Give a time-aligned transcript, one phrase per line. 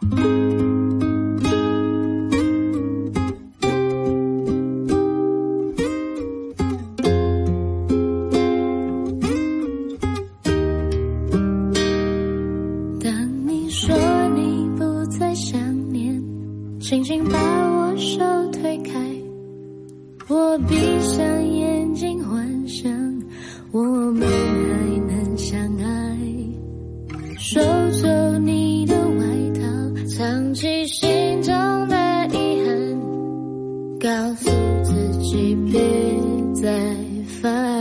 [0.00, 0.10] 当
[13.46, 13.96] 你说
[14.36, 15.58] 你不再想
[15.92, 16.22] 念
[16.80, 18.18] 轻轻把我手
[18.52, 18.92] 推开
[20.28, 22.90] 我闭上眼睛幻想
[23.72, 26.18] 我们还能相爱。
[27.38, 27.62] 说
[34.00, 34.48] 告诉
[34.84, 35.80] 自己别
[36.54, 36.70] 再
[37.42, 37.77] 烦。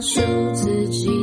[0.00, 0.18] 告诉
[0.54, 1.19] 自己。